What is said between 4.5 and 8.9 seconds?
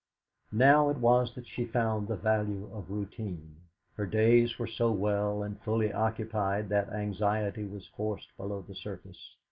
were so well and fully occupied that anxiety was forced below the